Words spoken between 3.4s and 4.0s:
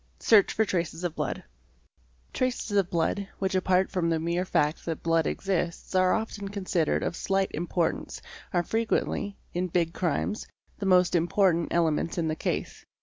apart